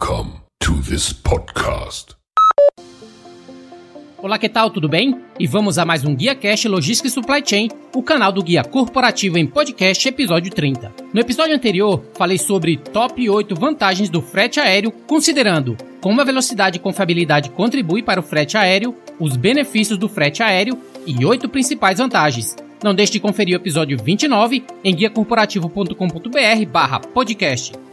Welcome 0.00 0.40
to 0.60 0.80
this 0.88 1.12
podcast. 1.12 2.16
Olá, 4.16 4.38
que 4.38 4.48
tal? 4.48 4.70
Tudo 4.70 4.88
bem? 4.88 5.20
E 5.38 5.46
vamos 5.46 5.78
a 5.78 5.84
mais 5.84 6.04
um 6.06 6.14
Guia 6.14 6.34
Cash 6.34 6.64
Logística 6.64 7.06
e 7.06 7.10
Supply 7.10 7.42
Chain, 7.44 7.68
o 7.94 8.02
canal 8.02 8.32
do 8.32 8.42
Guia 8.42 8.64
Corporativo 8.64 9.36
em 9.36 9.46
Podcast, 9.46 10.08
episódio 10.08 10.50
30. 10.50 10.90
No 11.12 11.20
episódio 11.20 11.54
anterior, 11.54 12.02
falei 12.14 12.38
sobre 12.38 12.78
top 12.78 13.28
8 13.28 13.54
vantagens 13.54 14.08
do 14.08 14.22
frete 14.22 14.58
aéreo, 14.58 14.90
considerando 15.06 15.76
como 16.00 16.20
a 16.20 16.24
velocidade 16.24 16.78
e 16.78 16.80
confiabilidade 16.80 17.50
contribui 17.50 18.02
para 18.02 18.20
o 18.20 18.22
frete 18.22 18.56
aéreo, 18.56 18.96
os 19.18 19.36
benefícios 19.36 19.98
do 19.98 20.08
frete 20.08 20.42
aéreo 20.42 20.78
e 21.06 21.22
8 21.22 21.46
principais 21.48 21.98
vantagens. 21.98 22.56
Não 22.82 22.94
deixe 22.94 23.12
de 23.12 23.20
conferir 23.20 23.54
o 23.54 23.60
episódio 23.60 23.98
29 24.02 24.64
em 24.82 24.94
guiacorporativo.com.br 24.94 26.66
barra 26.72 27.00
podcast. 27.00 27.89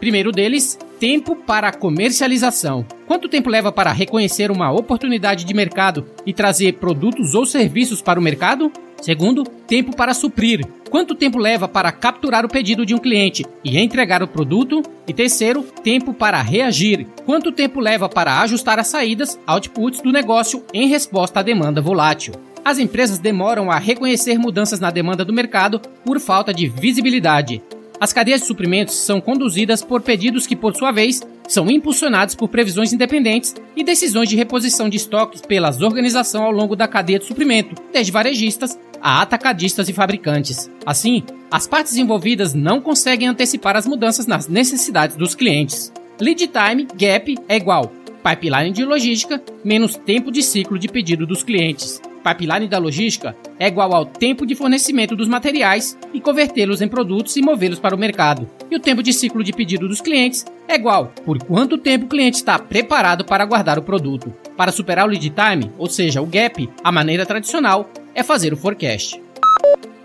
Primeiro 0.00 0.32
deles, 0.32 0.78
tempo 0.98 1.36
para 1.36 1.72
comercialização. 1.72 2.84
Quanto 3.06 3.28
tempo 3.28 3.48
leva 3.48 3.70
para 3.70 3.92
reconhecer 3.92 4.50
uma 4.50 4.70
oportunidade 4.70 5.44
de 5.44 5.54
mercado 5.54 6.06
e 6.26 6.32
trazer 6.32 6.74
produtos 6.74 7.34
ou 7.34 7.46
serviços 7.46 8.02
para 8.02 8.18
o 8.18 8.22
mercado? 8.22 8.72
Segundo, 9.00 9.44
tempo 9.44 9.94
para 9.94 10.12
suprir. 10.12 10.66
Quanto 10.90 11.14
tempo 11.14 11.38
leva 11.38 11.68
para 11.68 11.92
capturar 11.92 12.44
o 12.44 12.48
pedido 12.48 12.84
de 12.84 12.94
um 12.94 12.98
cliente 12.98 13.46
e 13.62 13.78
entregar 13.78 14.22
o 14.22 14.28
produto? 14.28 14.82
E 15.06 15.12
terceiro, 15.12 15.62
tempo 15.84 16.12
para 16.12 16.42
reagir. 16.42 17.06
Quanto 17.24 17.52
tempo 17.52 17.78
leva 17.78 18.08
para 18.08 18.40
ajustar 18.40 18.78
as 18.78 18.88
saídas, 18.88 19.38
outputs 19.46 20.00
do 20.00 20.10
negócio 20.10 20.64
em 20.74 20.88
resposta 20.88 21.40
à 21.40 21.42
demanda 21.42 21.80
volátil? 21.80 22.34
As 22.64 22.78
empresas 22.78 23.18
demoram 23.18 23.70
a 23.70 23.78
reconhecer 23.78 24.38
mudanças 24.38 24.80
na 24.80 24.90
demanda 24.90 25.24
do 25.24 25.32
mercado 25.32 25.80
por 26.04 26.18
falta 26.18 26.52
de 26.52 26.66
visibilidade. 26.66 27.62
As 28.00 28.12
cadeias 28.12 28.42
de 28.42 28.46
suprimentos 28.46 28.94
são 28.94 29.20
conduzidas 29.20 29.82
por 29.82 30.00
pedidos 30.00 30.46
que, 30.46 30.54
por 30.54 30.74
sua 30.76 30.92
vez, 30.92 31.20
são 31.48 31.68
impulsionados 31.68 32.34
por 32.36 32.48
previsões 32.48 32.92
independentes 32.92 33.54
e 33.74 33.82
decisões 33.82 34.28
de 34.28 34.36
reposição 34.36 34.88
de 34.88 34.96
estoques 34.96 35.40
pelas 35.40 35.82
organizações 35.82 36.44
ao 36.44 36.52
longo 36.52 36.76
da 36.76 36.86
cadeia 36.86 37.18
de 37.18 37.24
suprimento, 37.24 37.74
desde 37.92 38.12
varejistas 38.12 38.78
a 39.00 39.22
atacadistas 39.22 39.88
e 39.88 39.92
fabricantes. 39.92 40.70
Assim, 40.86 41.24
as 41.50 41.66
partes 41.66 41.96
envolvidas 41.96 42.54
não 42.54 42.80
conseguem 42.80 43.28
antecipar 43.28 43.76
as 43.76 43.86
mudanças 43.86 44.26
nas 44.26 44.46
necessidades 44.46 45.16
dos 45.16 45.34
clientes. 45.34 45.92
Lead 46.20 46.48
time 46.48 46.86
gap 46.96 47.34
é 47.48 47.56
igual 47.56 47.92
pipeline 48.22 48.72
de 48.72 48.84
logística 48.84 49.42
menos 49.64 49.94
tempo 49.94 50.30
de 50.30 50.42
ciclo 50.42 50.78
de 50.78 50.88
pedido 50.88 51.24
dos 51.24 51.42
clientes 51.42 52.00
pipeline 52.34 52.68
da 52.68 52.78
logística 52.78 53.34
é 53.58 53.66
igual 53.66 53.94
ao 53.94 54.04
tempo 54.04 54.46
de 54.46 54.54
fornecimento 54.54 55.16
dos 55.16 55.28
materiais 55.28 55.98
e 56.12 56.20
convertê-los 56.20 56.80
em 56.80 56.88
produtos 56.88 57.36
e 57.36 57.42
movê-los 57.42 57.78
para 57.78 57.94
o 57.94 57.98
mercado. 57.98 58.48
E 58.70 58.76
o 58.76 58.80
tempo 58.80 59.02
de 59.02 59.12
ciclo 59.12 59.42
de 59.42 59.52
pedido 59.52 59.88
dos 59.88 60.00
clientes 60.00 60.44
é 60.66 60.74
igual 60.74 61.12
por 61.24 61.42
quanto 61.42 61.78
tempo 61.78 62.06
o 62.06 62.08
cliente 62.08 62.36
está 62.36 62.58
preparado 62.58 63.24
para 63.24 63.44
guardar 63.44 63.78
o 63.78 63.82
produto. 63.82 64.32
Para 64.56 64.72
superar 64.72 65.06
o 65.06 65.10
lead 65.10 65.30
time, 65.30 65.70
ou 65.78 65.88
seja, 65.88 66.20
o 66.20 66.26
gap, 66.26 66.68
a 66.82 66.92
maneira 66.92 67.24
tradicional 67.24 67.90
é 68.14 68.22
fazer 68.22 68.52
o 68.52 68.56
forecast. 68.56 69.20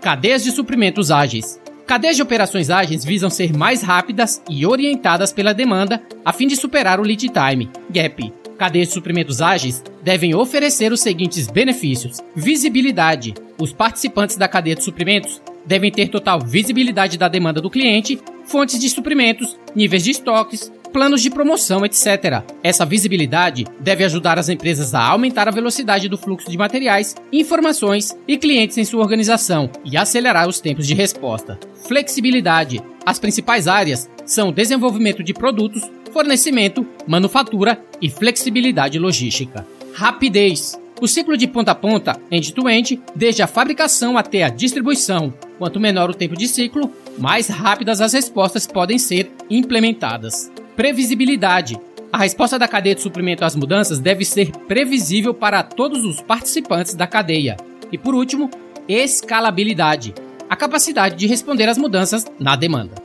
Cadeias 0.00 0.44
de 0.44 0.50
suprimentos 0.50 1.10
ágeis. 1.10 1.60
Cadeias 1.86 2.16
de 2.16 2.22
operações 2.22 2.70
ágeis 2.70 3.04
visam 3.04 3.28
ser 3.28 3.54
mais 3.54 3.82
rápidas 3.82 4.42
e 4.48 4.64
orientadas 4.66 5.32
pela 5.32 5.52
demanda 5.52 6.02
a 6.24 6.32
fim 6.32 6.46
de 6.46 6.56
superar 6.56 6.98
o 6.98 7.02
lead 7.02 7.28
time, 7.28 7.68
gap, 7.90 8.32
Cadeias 8.56 8.88
de 8.88 8.94
suprimentos 8.94 9.42
ágeis 9.42 9.82
devem 10.04 10.34
oferecer 10.34 10.92
os 10.92 11.00
seguintes 11.00 11.48
benefícios: 11.48 12.18
visibilidade. 12.36 13.34
Os 13.58 13.72
participantes 13.72 14.36
da 14.36 14.46
cadeia 14.46 14.76
de 14.76 14.84
suprimentos 14.84 15.40
devem 15.64 15.90
ter 15.90 16.08
total 16.08 16.40
visibilidade 16.40 17.16
da 17.16 17.26
demanda 17.26 17.60
do 17.60 17.70
cliente, 17.70 18.20
fontes 18.44 18.78
de 18.78 18.90
suprimentos, 18.90 19.56
níveis 19.74 20.04
de 20.04 20.10
estoques, 20.10 20.70
planos 20.92 21.22
de 21.22 21.30
promoção, 21.30 21.84
etc. 21.84 22.44
Essa 22.62 22.84
visibilidade 22.84 23.66
deve 23.80 24.04
ajudar 24.04 24.38
as 24.38 24.48
empresas 24.48 24.94
a 24.94 25.02
aumentar 25.02 25.48
a 25.48 25.50
velocidade 25.50 26.08
do 26.08 26.18
fluxo 26.18 26.50
de 26.50 26.58
materiais, 26.58 27.16
informações 27.32 28.16
e 28.28 28.36
clientes 28.36 28.78
em 28.78 28.84
sua 28.84 29.00
organização 29.00 29.70
e 29.84 29.96
acelerar 29.96 30.46
os 30.46 30.60
tempos 30.60 30.86
de 30.86 30.94
resposta. 30.94 31.58
Flexibilidade. 31.88 32.80
As 33.04 33.18
principais 33.18 33.66
áreas 33.66 34.08
são 34.24 34.52
desenvolvimento 34.52 35.22
de 35.22 35.34
produtos, 35.34 35.82
fornecimento, 36.12 36.86
manufatura 37.08 37.78
e 38.00 38.08
flexibilidade 38.08 38.98
logística. 38.98 39.66
Rapidez. 39.94 40.76
O 41.00 41.06
ciclo 41.06 41.36
de 41.36 41.46
ponta 41.46 41.70
a 41.70 41.74
ponta, 41.74 42.20
end-to-end, 42.28 43.00
desde 43.14 43.42
a 43.42 43.46
fabricação 43.46 44.18
até 44.18 44.42
a 44.42 44.48
distribuição. 44.48 45.32
Quanto 45.56 45.78
menor 45.78 46.10
o 46.10 46.14
tempo 46.14 46.36
de 46.36 46.48
ciclo, 46.48 46.90
mais 47.16 47.46
rápidas 47.46 48.00
as 48.00 48.12
respostas 48.12 48.66
podem 48.66 48.98
ser 48.98 49.30
implementadas. 49.48 50.50
Previsibilidade. 50.74 51.78
A 52.12 52.18
resposta 52.18 52.58
da 52.58 52.66
cadeia 52.66 52.96
de 52.96 53.02
suprimento 53.02 53.44
às 53.44 53.54
mudanças 53.54 54.00
deve 54.00 54.24
ser 54.24 54.50
previsível 54.66 55.32
para 55.32 55.62
todos 55.62 56.04
os 56.04 56.20
participantes 56.20 56.94
da 56.94 57.06
cadeia. 57.06 57.56
E 57.92 57.96
por 57.96 58.16
último, 58.16 58.50
escalabilidade. 58.88 60.12
A 60.50 60.56
capacidade 60.56 61.14
de 61.14 61.28
responder 61.28 61.68
às 61.68 61.78
mudanças 61.78 62.26
na 62.40 62.56
demanda. 62.56 62.96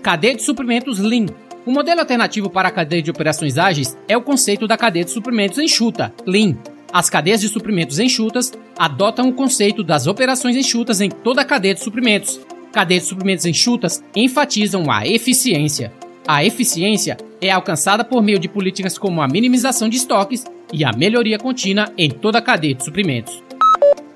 Cadeia 0.00 0.36
de 0.36 0.42
suprimentos 0.42 1.00
Lean 1.00 1.26
o 1.66 1.72
modelo 1.72 2.00
alternativo 2.00 2.50
para 2.50 2.68
a 2.68 2.72
cadeia 2.72 3.02
de 3.02 3.10
operações 3.10 3.56
ágeis 3.56 3.96
é 4.06 4.16
o 4.16 4.22
conceito 4.22 4.66
da 4.66 4.76
cadeia 4.76 5.04
de 5.04 5.10
suprimentos 5.10 5.58
enxuta, 5.58 6.12
Lean. 6.26 6.56
As 6.92 7.10
cadeias 7.10 7.40
de 7.40 7.48
suprimentos 7.48 7.98
enxutas 7.98 8.52
adotam 8.78 9.28
o 9.28 9.32
conceito 9.32 9.82
das 9.82 10.06
operações 10.06 10.56
enxutas 10.56 11.00
em 11.00 11.08
toda 11.08 11.40
a 11.40 11.44
cadeia 11.44 11.74
de 11.74 11.82
suprimentos. 11.82 12.40
Cadeias 12.72 13.04
de 13.04 13.08
suprimentos 13.08 13.46
enxutas 13.46 14.02
enfatizam 14.14 14.90
a 14.90 15.06
eficiência. 15.06 15.92
A 16.26 16.44
eficiência 16.44 17.16
é 17.40 17.50
alcançada 17.50 18.04
por 18.04 18.22
meio 18.22 18.38
de 18.38 18.48
políticas 18.48 18.96
como 18.96 19.22
a 19.22 19.28
minimização 19.28 19.88
de 19.88 19.96
estoques 19.96 20.44
e 20.72 20.84
a 20.84 20.92
melhoria 20.92 21.38
contínua 21.38 21.92
em 21.98 22.10
toda 22.10 22.38
a 22.38 22.42
cadeia 22.42 22.74
de 22.74 22.84
suprimentos. 22.84 23.42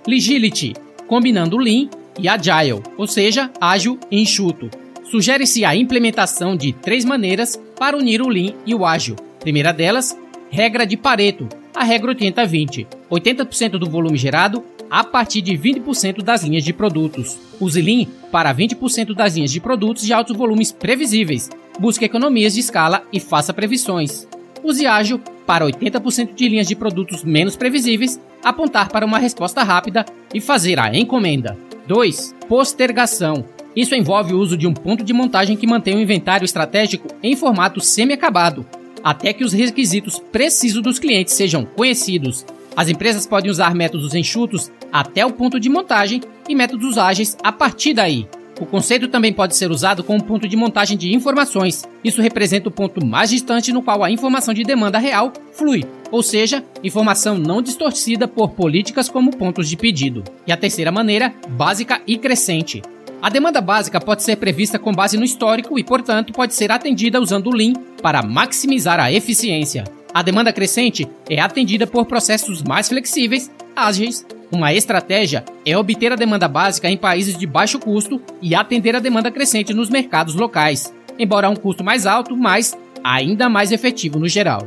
Legility, 0.06 0.74
combinando 1.06 1.58
Lean 1.58 1.88
e 2.18 2.28
Agile, 2.28 2.82
ou 2.96 3.06
seja, 3.06 3.50
ágil 3.60 3.98
e 4.10 4.20
enxuto. 4.20 4.70
Sugere-se 5.10 5.64
a 5.64 5.74
implementação 5.74 6.54
de 6.54 6.72
três 6.72 7.04
maneiras 7.04 7.58
para 7.78 7.96
unir 7.96 8.20
o 8.20 8.28
Lean 8.28 8.52
e 8.66 8.74
o 8.74 8.84
Ágil. 8.84 9.16
Primeira 9.40 9.72
delas, 9.72 10.16
regra 10.50 10.86
de 10.86 10.96
Pareto. 10.96 11.48
a 11.74 11.84
regra 11.84 12.14
80-20. 12.14 12.86
80%, 13.10 13.78
do 13.78 13.88
volume 13.88 14.18
gerado 14.18 14.64
a 14.90 15.04
partir 15.04 15.40
de 15.40 15.52
20% 15.52 16.22
das 16.22 16.42
linhas 16.42 16.64
de 16.64 16.72
produtos. 16.72 17.38
Use 17.60 17.80
Lean 17.80 18.06
para 18.32 18.54
20% 18.54 19.14
das 19.14 19.36
linhas 19.36 19.52
de 19.52 19.60
produtos 19.60 20.04
de 20.04 20.12
altos 20.12 20.36
volumes 20.36 20.72
previsíveis. 20.72 21.48
Busque 21.78 22.04
economias 22.04 22.54
de 22.54 22.60
escala 22.60 23.02
e 23.12 23.20
faça 23.20 23.54
previsões. 23.54 24.26
Use 24.62 24.86
ágil 24.86 25.20
para 25.46 25.64
80% 25.64 26.34
de 26.34 26.48
linhas 26.48 26.66
de 26.66 26.74
produtos 26.74 27.22
menos 27.22 27.56
previsíveis, 27.56 28.20
apontar 28.44 28.88
para 28.88 29.06
uma 29.06 29.18
resposta 29.18 29.62
rápida 29.62 30.04
e 30.34 30.40
fazer 30.40 30.78
a 30.78 30.94
encomenda. 30.94 31.56
2. 31.86 32.34
Postergação. 32.48 33.57
Isso 33.78 33.94
envolve 33.94 34.34
o 34.34 34.40
uso 34.40 34.56
de 34.56 34.66
um 34.66 34.74
ponto 34.74 35.04
de 35.04 35.12
montagem 35.12 35.56
que 35.56 35.64
mantém 35.64 35.94
o 35.94 36.00
inventário 36.00 36.44
estratégico 36.44 37.06
em 37.22 37.36
formato 37.36 37.80
semi-acabado, 37.80 38.66
até 39.04 39.32
que 39.32 39.44
os 39.44 39.52
requisitos 39.52 40.18
precisos 40.32 40.82
dos 40.82 40.98
clientes 40.98 41.34
sejam 41.34 41.64
conhecidos. 41.64 42.44
As 42.76 42.88
empresas 42.88 43.24
podem 43.24 43.48
usar 43.48 43.76
métodos 43.76 44.16
enxutos 44.16 44.68
até 44.92 45.24
o 45.24 45.32
ponto 45.32 45.60
de 45.60 45.68
montagem 45.68 46.20
e 46.48 46.56
métodos 46.56 46.98
ágeis 46.98 47.36
a 47.40 47.52
partir 47.52 47.94
daí. 47.94 48.26
O 48.60 48.66
conceito 48.66 49.06
também 49.06 49.32
pode 49.32 49.54
ser 49.54 49.70
usado 49.70 50.02
como 50.02 50.24
ponto 50.24 50.48
de 50.48 50.56
montagem 50.56 50.98
de 50.98 51.14
informações. 51.14 51.84
Isso 52.02 52.20
representa 52.20 52.68
o 52.68 52.72
ponto 52.72 53.06
mais 53.06 53.30
distante 53.30 53.72
no 53.72 53.80
qual 53.80 54.02
a 54.02 54.10
informação 54.10 54.52
de 54.52 54.64
demanda 54.64 54.98
real 54.98 55.32
flui, 55.52 55.84
ou 56.10 56.20
seja, 56.20 56.64
informação 56.82 57.38
não 57.38 57.62
distorcida 57.62 58.26
por 58.26 58.50
políticas 58.50 59.08
como 59.08 59.36
pontos 59.36 59.68
de 59.68 59.76
pedido. 59.76 60.24
E 60.44 60.50
a 60.50 60.56
terceira 60.56 60.90
maneira, 60.90 61.32
básica 61.50 62.02
e 62.08 62.18
crescente. 62.18 62.82
A 63.20 63.28
demanda 63.28 63.60
básica 63.60 64.00
pode 64.00 64.22
ser 64.22 64.36
prevista 64.36 64.78
com 64.78 64.92
base 64.92 65.16
no 65.16 65.24
histórico 65.24 65.78
e, 65.78 65.84
portanto, 65.84 66.32
pode 66.32 66.54
ser 66.54 66.70
atendida 66.70 67.20
usando 67.20 67.48
o 67.48 67.54
Lean 67.54 67.72
para 68.00 68.22
maximizar 68.22 69.00
a 69.00 69.12
eficiência. 69.12 69.84
A 70.14 70.22
demanda 70.22 70.52
crescente 70.52 71.08
é 71.28 71.40
atendida 71.40 71.86
por 71.86 72.06
processos 72.06 72.62
mais 72.62 72.88
flexíveis, 72.88 73.50
ágeis 73.74 74.24
uma 74.50 74.72
estratégia 74.72 75.44
é 75.64 75.76
obter 75.76 76.10
a 76.10 76.16
demanda 76.16 76.48
básica 76.48 76.88
em 76.88 76.96
países 76.96 77.36
de 77.36 77.46
baixo 77.46 77.78
custo 77.78 78.20
e 78.40 78.54
atender 78.54 78.96
a 78.96 78.98
demanda 78.98 79.30
crescente 79.30 79.74
nos 79.74 79.90
mercados 79.90 80.34
locais, 80.34 80.92
embora 81.18 81.48
a 81.48 81.50
um 81.50 81.56
custo 81.56 81.84
mais 81.84 82.06
alto, 82.06 82.34
mas 82.34 82.76
ainda 83.04 83.48
mais 83.48 83.72
efetivo 83.72 84.18
no 84.18 84.26
geral. 84.26 84.66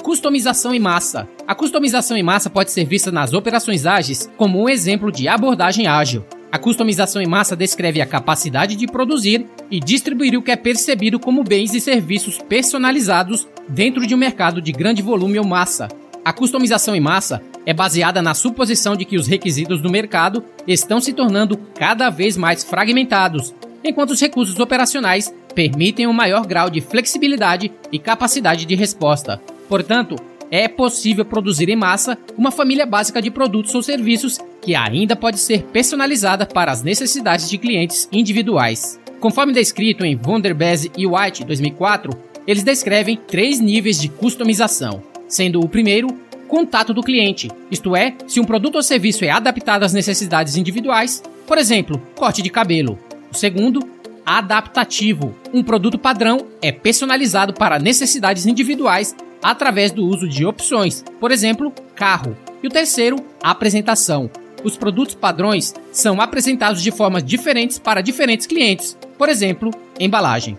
Customização 0.00 0.72
em 0.72 0.78
massa. 0.78 1.28
A 1.46 1.56
customização 1.56 2.16
em 2.16 2.22
massa 2.22 2.48
pode 2.48 2.70
ser 2.70 2.84
vista 2.84 3.10
nas 3.10 3.32
operações 3.32 3.84
ágeis 3.84 4.30
como 4.36 4.62
um 4.62 4.68
exemplo 4.68 5.10
de 5.10 5.26
abordagem 5.26 5.88
ágil. 5.88 6.24
A 6.54 6.58
customização 6.58 7.20
em 7.20 7.26
massa 7.26 7.56
descreve 7.56 8.00
a 8.00 8.06
capacidade 8.06 8.76
de 8.76 8.86
produzir 8.86 9.44
e 9.68 9.80
distribuir 9.80 10.38
o 10.38 10.42
que 10.42 10.52
é 10.52 10.56
percebido 10.56 11.18
como 11.18 11.42
bens 11.42 11.74
e 11.74 11.80
serviços 11.80 12.38
personalizados 12.38 13.48
dentro 13.68 14.06
de 14.06 14.14
um 14.14 14.18
mercado 14.18 14.62
de 14.62 14.70
grande 14.70 15.02
volume 15.02 15.36
ou 15.36 15.44
massa. 15.44 15.88
A 16.24 16.32
customização 16.32 16.94
em 16.94 17.00
massa 17.00 17.42
é 17.66 17.74
baseada 17.74 18.22
na 18.22 18.34
suposição 18.34 18.94
de 18.94 19.04
que 19.04 19.16
os 19.16 19.26
requisitos 19.26 19.82
do 19.82 19.90
mercado 19.90 20.44
estão 20.64 21.00
se 21.00 21.12
tornando 21.12 21.56
cada 21.74 22.08
vez 22.08 22.36
mais 22.36 22.62
fragmentados, 22.62 23.52
enquanto 23.82 24.10
os 24.10 24.20
recursos 24.20 24.60
operacionais 24.60 25.34
permitem 25.56 26.06
um 26.06 26.12
maior 26.12 26.46
grau 26.46 26.70
de 26.70 26.80
flexibilidade 26.80 27.72
e 27.90 27.98
capacidade 27.98 28.64
de 28.64 28.76
resposta. 28.76 29.42
Portanto, 29.68 30.14
é 30.52 30.68
possível 30.68 31.24
produzir 31.24 31.68
em 31.68 31.74
massa 31.74 32.16
uma 32.38 32.52
família 32.52 32.86
básica 32.86 33.20
de 33.20 33.28
produtos 33.28 33.74
ou 33.74 33.82
serviços 33.82 34.38
que 34.64 34.74
ainda 34.74 35.14
pode 35.14 35.38
ser 35.38 35.62
personalizada 35.64 36.46
para 36.46 36.72
as 36.72 36.82
necessidades 36.82 37.50
de 37.50 37.58
clientes 37.58 38.08
individuais. 38.10 38.98
Conforme 39.20 39.52
descrito 39.52 40.06
em 40.06 40.16
Von 40.16 40.40
der 40.40 40.54
Beze 40.54 40.90
e 40.96 41.06
White 41.06 41.44
2004, 41.44 42.10
eles 42.46 42.62
descrevem 42.62 43.18
três 43.28 43.60
níveis 43.60 44.00
de 44.00 44.08
customização, 44.08 45.02
sendo 45.28 45.60
o 45.60 45.68
primeiro 45.68 46.08
contato 46.48 46.94
do 46.94 47.02
cliente, 47.02 47.50
isto 47.70 47.94
é, 47.94 48.14
se 48.26 48.40
um 48.40 48.44
produto 48.44 48.76
ou 48.76 48.82
serviço 48.82 49.24
é 49.24 49.30
adaptado 49.30 49.82
às 49.82 49.92
necessidades 49.92 50.56
individuais, 50.56 51.22
por 51.46 51.58
exemplo, 51.58 52.00
corte 52.14 52.40
de 52.40 52.48
cabelo. 52.48 52.98
O 53.30 53.36
segundo, 53.36 53.80
adaptativo. 54.24 55.34
Um 55.52 55.62
produto 55.62 55.98
padrão 55.98 56.46
é 56.62 56.72
personalizado 56.72 57.52
para 57.52 57.78
necessidades 57.78 58.46
individuais 58.46 59.14
através 59.42 59.92
do 59.92 60.06
uso 60.06 60.26
de 60.26 60.46
opções, 60.46 61.04
por 61.20 61.30
exemplo, 61.30 61.72
carro. 61.94 62.34
E 62.62 62.66
o 62.66 62.70
terceiro, 62.70 63.16
apresentação. 63.42 64.30
Os 64.64 64.78
produtos 64.78 65.14
padrões 65.14 65.74
são 65.92 66.20
apresentados 66.22 66.82
de 66.82 66.90
formas 66.90 67.22
diferentes 67.22 67.78
para 67.78 68.00
diferentes 68.00 68.46
clientes, 68.46 68.96
por 69.18 69.28
exemplo, 69.28 69.70
embalagem. 70.00 70.58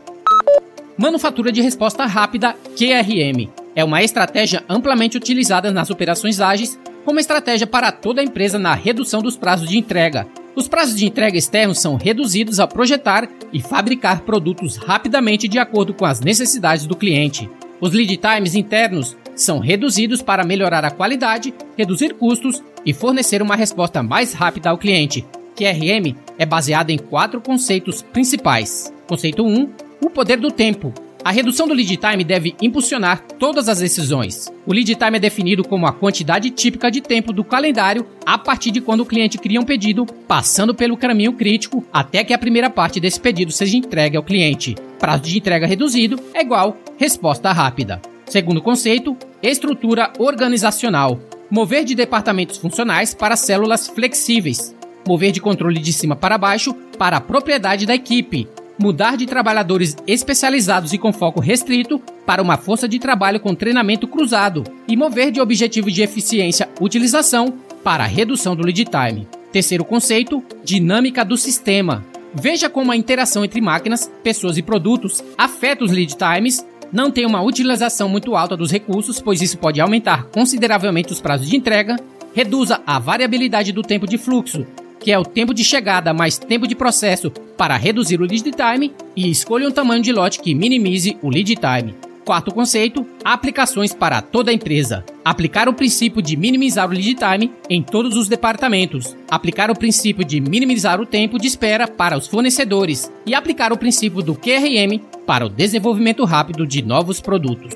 Manufatura 0.96 1.52
de 1.52 1.60
resposta 1.60 2.06
rápida 2.06 2.56
QRM 2.78 3.50
é 3.75 3.84
uma 3.84 4.04
estratégia 4.04 4.63
amplamente 4.69 5.18
utilizada 5.18 5.72
nas 5.72 5.90
operações 5.90 6.40
ágeis 6.40 6.80
como 7.04 7.19
estratégia 7.19 7.68
para 7.68 7.92
toda 7.92 8.22
a 8.22 8.24
empresa 8.24 8.57
na 8.60 8.74
redução 8.74 9.22
dos 9.22 9.36
prazos 9.36 9.68
de 9.68 9.78
entrega. 9.78 10.28
Os 10.56 10.68
prazos 10.68 10.96
de 10.96 11.06
entrega 11.06 11.38
externos 11.38 11.80
são 11.80 11.96
reduzidos 11.96 12.60
ao 12.60 12.68
projetar 12.68 13.28
e 13.52 13.62
fabricar 13.62 14.22
produtos 14.22 14.78
rapidamente 14.78 15.48
de 15.48 15.60
acordo 15.60 15.94
com 15.94 16.06
as 16.06 16.22
necessidades 16.22 16.86
do 16.86 16.96
cliente. 16.96 17.50
Os 17.81 17.92
lead 17.92 18.18
times 18.18 18.56
internos 18.56 19.18
são 19.36 19.60
reduzidos 19.60 20.22
para 20.22 20.46
melhorar 20.46 20.86
a 20.86 20.92
qualidade, 20.92 21.54
reduzir 21.78 22.13
custos 22.13 22.63
e 22.86 22.94
fornecer 22.94 23.42
uma 23.42 23.56
resposta 23.56 24.04
mais 24.04 24.34
rápida 24.34 24.70
ao 24.70 24.78
cliente. 24.78 25.26
QRM 25.56 26.16
é 26.38 26.46
baseado 26.46 26.90
em 26.90 26.98
quatro 26.98 27.42
conceitos 27.42 28.02
principais. 28.02 28.94
Conceito 29.08 29.46
1: 29.46 29.70
o 30.02 30.10
poder 30.10 30.38
do 30.38 30.52
tempo. 30.52 30.94
A 31.24 31.32
redução 31.32 31.68
do 31.68 31.74
lead 31.74 31.98
time 31.98 32.24
deve 32.24 32.56
impulsionar 32.62 33.20
todas 33.40 33.68
as 33.68 33.80
decisões. 33.80 34.48
O 34.64 34.72
lead 34.72 34.94
time 34.94 35.18
é 35.18 35.20
definido 35.20 35.64
como 35.64 35.88
a 35.88 35.92
quantidade 35.92 36.52
típica 36.52 36.92
de 36.92 37.02
tempo 37.02 37.34
do 37.34 37.44
calendário 37.44 38.06
a 38.24 38.38
partir 38.38 38.70
de 38.70 38.80
quando 38.80 39.00
o 39.00 39.06
cliente 39.08 39.40
cria 39.40 39.60
um 39.60 39.66
pedido, 39.66 40.06
passando 40.28 40.76
pelo 40.76 40.96
caminho 40.96 41.34
crítico 41.34 41.84
até 41.92 42.24
que 42.24 42.31
a 42.31 42.38
primeira 42.38 42.70
parte 42.70 43.00
desse 43.00 43.20
pedido 43.20 43.52
seja 43.52 43.76
entregue 43.76 44.16
ao 44.16 44.22
cliente. 44.22 44.76
Prazo 45.00 45.24
de 45.24 45.40
entrega 45.40 45.66
reduzido 45.66 46.20
é 46.31 46.42
igual 46.42 46.78
resposta 46.96 47.52
rápida. 47.52 48.00
Segundo 48.28 48.62
conceito, 48.62 49.18
estrutura 49.42 50.14
organizacional. 50.20 51.20
Mover 51.50 51.86
de 51.86 51.94
departamentos 51.94 52.57
funcionais 52.57 53.13
para 53.13 53.36
células 53.36 53.88
flexíveis. 53.88 54.75
Mover 55.07 55.31
de 55.31 55.39
controle 55.39 55.80
de 55.80 55.94
cima 55.94 56.15
para 56.15 56.38
baixo 56.38 56.74
para 56.97 57.18
a 57.18 57.21
propriedade 57.21 57.86
da 57.86 57.94
equipe, 57.94 58.47
mudar 58.80 59.15
de 59.15 59.27
trabalhadores 59.27 59.95
especializados 60.07 60.92
e 60.92 60.97
com 60.97 61.13
foco 61.13 61.39
restrito 61.39 62.00
para 62.25 62.42
uma 62.42 62.57
força 62.57 62.88
de 62.88 62.97
trabalho 62.97 63.39
com 63.39 63.53
treinamento 63.53 64.07
cruzado 64.07 64.63
e 64.88 64.97
mover 64.97 65.30
de 65.31 65.39
objetivos 65.39 65.94
de 65.94 66.01
eficiência 66.01 66.68
utilização 66.81 67.53
para 67.83 68.03
a 68.03 68.07
redução 68.07 68.56
do 68.56 68.64
lead 68.64 68.85
time. 68.85 69.28
Terceiro 69.52 69.85
conceito, 69.85 70.44
dinâmica 70.64 71.23
do 71.23 71.37
sistema. 71.37 72.04
Veja 72.33 72.69
como 72.69 72.92
a 72.92 72.97
interação 72.97 73.45
entre 73.45 73.61
máquinas, 73.61 74.11
pessoas 74.23 74.57
e 74.57 74.64
produtos 74.64 75.23
afeta 75.37 75.85
os 75.85 75.92
lead 75.92 76.18
times, 76.18 76.66
não 76.95 77.11
tem 77.11 77.25
uma 77.25 77.42
utilização 77.42 78.07
muito 78.07 78.37
alta 78.37 78.56
dos 78.56 78.71
recursos, 78.71 79.19
pois 79.19 79.42
isso 79.42 79.57
pode 79.57 79.81
aumentar 79.81 80.28
consideravelmente 80.28 81.11
os 81.11 81.19
prazos 81.19 81.49
de 81.49 81.57
entrega, 81.57 81.97
reduza 82.33 82.81
a 82.87 82.97
variabilidade 82.97 83.73
do 83.73 83.81
tempo 83.81 84.07
de 84.07 84.18
fluxo, 84.18 84.66
que 84.97 85.11
é 85.11 85.19
o 85.19 85.25
tempo 85.25 85.54
de 85.54 85.61
chegada 85.61 86.14
mais 86.14 86.37
tempo 86.37 86.66
de 86.66 86.73
processo 86.73 87.30
para 87.57 87.75
reduzir 87.75 88.21
o 88.21 88.25
lead 88.25 88.49
time, 88.49 88.94
e 89.14 89.30
escolha 89.30 89.68
um 89.68 89.71
tamanho 89.71 90.02
de 90.02 90.14
lote 90.14 90.40
que 90.40 90.56
minimize 90.56 91.18
o 91.21 91.30
lead 91.30 91.54
time. 91.57 91.94
Quarto 92.23 92.54
conceito: 92.54 93.06
aplicações 93.25 93.94
para 93.94 94.21
toda 94.21 94.49
a 94.49 94.54
empresa. 94.54 95.04
Aplicar 95.23 95.68
o 95.68 95.73
princípio 95.73 96.21
de 96.21 96.37
minimizar 96.37 96.90
o 96.90 96.94
lead 96.94 97.16
time 97.16 97.52
em 97.69 97.83
todos 97.83 98.16
os 98.16 98.30
departamentos. 98.30 99.16
Aplicar 99.30 99.69
o 99.69 99.78
princípio 99.78 100.23
de 100.23 100.40
minimizar 100.40 100.99
o 101.02 101.06
tempo 101.06 101.37
de 101.37 101.47
espera 101.47 101.87
para 101.87 102.18
os 102.18 102.25
fornecedores. 102.25 103.11
E 103.25 103.35
aplicar 103.35 103.71
o 103.73 103.78
princípio 103.78 104.23
do 104.23 104.33
QRM 104.33 105.02
para 105.26 105.46
o 105.46 105.50
desenvolvimento 105.50 106.24
rápido 106.24 106.66
de 106.66 106.82
novos 106.82 107.20
produtos. 107.20 107.74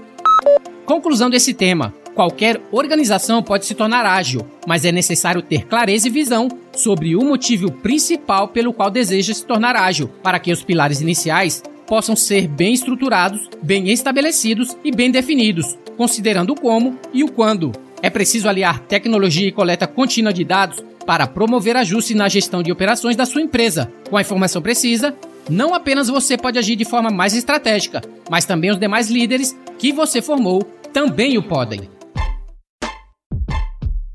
Conclusão 0.86 1.29
desse 1.29 1.53
tema: 1.53 1.94
qualquer 2.15 2.62
organização 2.72 3.41
pode 3.44 3.65
se 3.65 3.75
tornar 3.75 4.06
ágil, 4.06 4.46
mas 4.68 4.86
é 4.86 4.91
necessário 4.91 5.41
ter 5.41 5.65
clareza 5.65 6.08
e 6.08 6.12
visão 6.12 6.48
sobre 6.74 7.15
o 7.15 7.24
motivo 7.24 7.72
principal 7.72 8.48
pelo 8.48 8.74
qual 8.74 8.89
deseja 8.89 9.34
se 9.34 9.46
tornar 9.46 9.75
ágil, 9.75 10.10
para 10.24 10.39
que 10.39 10.51
os 10.51 10.63
pilares 10.63 11.01
iniciais 11.01 11.63
possam 11.86 12.15
ser 12.15 12.48
bem 12.48 12.74
estruturados, 12.74 13.50
bem 13.63 13.89
estabelecidos 13.89 14.77
e 14.84 14.91
bem 14.91 15.10
definidos, 15.10 15.77
considerando 15.98 16.53
o 16.53 16.60
como 16.60 16.98
e 17.13 17.24
o 17.24 17.32
quando. 17.32 17.72
É 18.01 18.10
preciso 18.10 18.48
aliar 18.48 18.79
tecnologia 18.79 19.48
e 19.48 19.51
coleta 19.51 19.88
contínua 19.88 20.32
de 20.32 20.44
dados 20.44 20.84
para 21.06 21.25
promover 21.25 21.75
ajuste 21.75 22.13
na 22.13 22.29
gestão 22.29 22.62
de 22.62 22.72
operações 22.72 23.15
da 23.15 23.25
sua 23.25 23.41
empresa. 23.41 23.91
Com 24.10 24.15
a 24.15 24.22
informação 24.22 24.62
precisa, 24.62 25.15
não 25.50 25.74
apenas 25.74 26.08
você 26.08 26.38
pode 26.38 26.60
agir 26.60 26.75
de 26.75 26.86
forma 26.86 27.10
mais 27.10 27.36
estratégica, 27.36 28.01
mas 28.29 28.46
também 28.46 28.72
os 28.72 28.79
demais 28.79 29.10
líderes 29.10 29.58
que 29.77 29.91
você 29.91 30.22
formou 30.22 30.62
também 30.94 31.38
o 31.38 31.44
podem. 31.44 31.89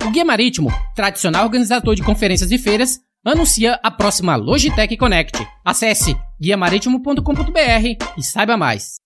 O 0.05 0.11
Guia 0.11 0.25
Marítimo, 0.25 0.71
tradicional 0.95 1.45
organizador 1.45 1.95
de 1.95 2.03
conferências 2.03 2.51
e 2.51 2.59
feiras, 2.59 3.01
anuncia 3.25 3.81
a 3.83 3.91
próxima 3.91 4.37
Logitech 4.37 4.97
Connect. 4.97 5.47
Acesse 5.65 6.17
guiamaritimo.com.br 6.41 8.05
e 8.19 8.23
saiba 8.23 8.57
mais. 8.57 8.97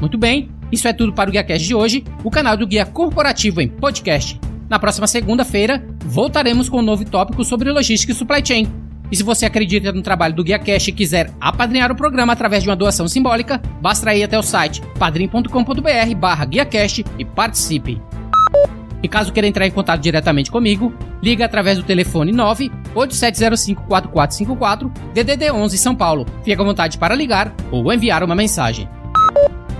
Muito 0.00 0.18
bem, 0.18 0.50
Isso 0.70 0.88
é 0.88 0.92
tudo 0.92 1.12
para 1.12 1.30
o 1.30 1.32
GuiaCast 1.32 1.66
de 1.66 1.74
hoje, 1.74 2.04
o 2.24 2.30
canal 2.30 2.56
do 2.56 2.66
Guia 2.66 2.84
Corporativo 2.84 3.60
em 3.60 3.68
podcast. 3.68 4.40
Na 4.68 4.80
próxima 4.80 5.06
segunda-feira, 5.06 5.86
voltaremos 6.04 6.68
com 6.68 6.78
um 6.78 6.82
novo 6.82 7.04
tópico 7.04 7.44
sobre 7.44 7.70
logística 7.70 8.12
e 8.12 8.14
supply 8.14 8.44
chain. 8.44 8.85
E 9.10 9.16
se 9.16 9.22
você 9.22 9.46
acredita 9.46 9.92
no 9.92 10.02
trabalho 10.02 10.34
do 10.34 10.44
GuiaCast 10.44 10.90
e 10.90 10.92
quiser 10.92 11.30
apadrinhar 11.40 11.92
o 11.92 11.96
programa 11.96 12.32
através 12.32 12.62
de 12.62 12.68
uma 12.68 12.76
doação 12.76 13.06
simbólica, 13.06 13.60
basta 13.80 14.14
ir 14.14 14.24
até 14.24 14.38
o 14.38 14.42
site 14.42 14.82
padrim.com.br 14.98 16.14
barra 16.16 16.44
GuiaCast 16.44 17.04
e 17.18 17.24
participe. 17.24 18.00
E 19.02 19.08
caso 19.08 19.32
queira 19.32 19.46
entrar 19.46 19.66
em 19.66 19.70
contato 19.70 20.00
diretamente 20.00 20.50
comigo, 20.50 20.92
liga 21.22 21.44
através 21.44 21.78
do 21.78 21.84
telefone 21.84 22.32
987054454 22.32 24.90
DDD 25.14 25.52
11 25.52 25.78
São 25.78 25.94
Paulo. 25.94 26.26
Fique 26.42 26.60
à 26.60 26.64
vontade 26.64 26.98
para 26.98 27.14
ligar 27.14 27.54
ou 27.70 27.92
enviar 27.92 28.24
uma 28.24 28.34
mensagem. 28.34 28.88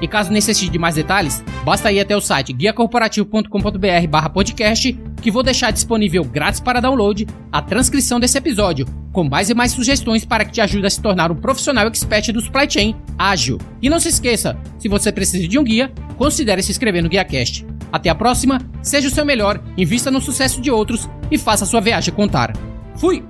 E 0.00 0.06
caso 0.06 0.30
necessite 0.30 0.70
de 0.70 0.78
mais 0.78 0.94
detalhes, 0.94 1.42
basta 1.64 1.90
ir 1.90 2.00
até 2.00 2.16
o 2.16 2.20
site 2.20 2.52
guiacorporativo.com.br 2.52 4.30
podcast, 4.32 4.98
que 5.22 5.30
vou 5.30 5.42
deixar 5.42 5.70
disponível 5.70 6.24
grátis 6.24 6.60
para 6.60 6.80
download 6.80 7.26
a 7.50 7.62
transcrição 7.62 8.20
desse 8.20 8.36
episódio, 8.36 8.86
com 9.12 9.24
mais 9.24 9.48
e 9.48 9.54
mais 9.54 9.72
sugestões 9.72 10.24
para 10.24 10.44
que 10.44 10.52
te 10.52 10.60
ajude 10.60 10.86
a 10.86 10.90
se 10.90 11.00
tornar 11.00 11.32
um 11.32 11.36
profissional 11.36 11.86
expert 11.86 12.32
do 12.32 12.40
supply 12.40 12.70
chain 12.70 12.94
ágil. 13.18 13.58
E 13.80 13.88
não 13.88 13.98
se 13.98 14.08
esqueça, 14.08 14.58
se 14.78 14.88
você 14.88 15.10
precisa 15.10 15.48
de 15.48 15.58
um 15.58 15.64
guia, 15.64 15.90
considere 16.16 16.62
se 16.62 16.70
inscrever 16.70 17.02
no 17.02 17.08
GuiaCast. 17.08 17.66
Até 17.92 18.10
a 18.10 18.14
próxima, 18.14 18.60
seja 18.82 19.08
o 19.08 19.10
seu 19.10 19.24
melhor, 19.24 19.62
invista 19.76 20.10
no 20.10 20.20
sucesso 20.20 20.60
de 20.60 20.70
outros 20.70 21.08
e 21.30 21.38
faça 21.38 21.64
sua 21.64 21.80
viagem 21.80 22.12
contar. 22.12 22.52
Fui! 22.96 23.24